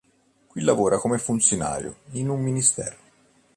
Qui 0.47 0.61
lavora 0.61 0.97
come 0.97 1.19
funzionario 1.19 1.97
in 2.13 2.27
un 2.29 2.41
Ministero. 2.41 2.97